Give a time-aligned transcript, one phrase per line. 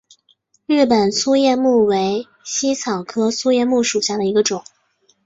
[0.65, 4.63] 日本粗叶木为茜草科粗叶木属下的一个种。